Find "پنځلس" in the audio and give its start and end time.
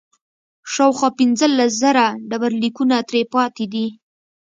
1.19-1.71